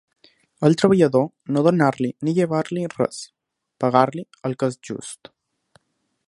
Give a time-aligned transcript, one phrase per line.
[0.67, 1.27] Al treballador,
[1.57, 3.21] no donar-li, ni llevar-li res;
[3.85, 5.33] pagar-li el que és just.